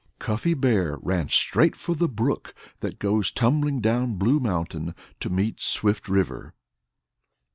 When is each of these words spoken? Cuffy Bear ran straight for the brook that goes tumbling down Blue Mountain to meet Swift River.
Cuffy 0.17 0.55
Bear 0.55 0.97
ran 1.03 1.29
straight 1.29 1.75
for 1.75 1.93
the 1.93 2.07
brook 2.09 2.55
that 2.79 2.97
goes 2.97 3.31
tumbling 3.31 3.81
down 3.81 4.15
Blue 4.15 4.39
Mountain 4.39 4.95
to 5.19 5.29
meet 5.29 5.61
Swift 5.61 6.09
River. 6.09 6.55